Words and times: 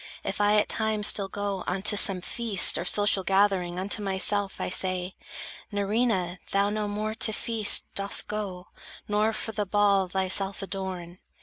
If 0.23 0.41
I 0.41 0.55
at 0.55 0.67
times 0.67 1.05
still 1.05 1.27
go 1.27 1.63
unto 1.67 1.95
some 1.95 2.21
feast, 2.21 2.79
Or 2.79 2.85
social 2.85 3.23
gathering, 3.23 3.77
unto 3.77 4.01
myself 4.01 4.59
I 4.59 4.67
say: 4.67 5.13
"Nerina, 5.71 6.39
thou 6.49 6.71
no 6.71 6.87
more 6.87 7.13
to 7.13 7.31
feast 7.31 7.85
Dost 7.93 8.27
go, 8.27 8.69
nor 9.07 9.31
for 9.31 9.51
the 9.51 9.67
ball 9.67 10.07
thyself 10.09 10.63
adorn." 10.63 11.19